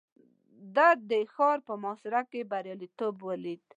[0.75, 3.61] ده د ښار په محاصره کې برياليتوب ليد.